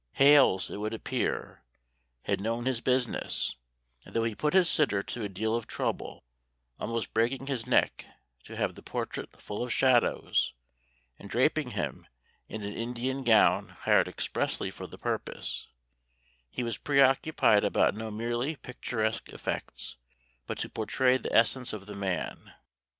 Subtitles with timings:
[0.13, 1.61] Hales, it would appear,
[2.23, 3.57] had known his business,
[4.03, 6.23] and though he put his sitter to a deal of trouble,
[6.79, 8.07] almost breaking his neck
[8.45, 10.53] 'to have the portrait full of shadows,'
[11.19, 12.07] and draping him
[12.49, 15.67] in an Indian gown hired expressly for the purpose,
[16.49, 19.97] he was preoccupied about no merely picturesque effects,
[20.47, 22.55] but to portray the essence of the man.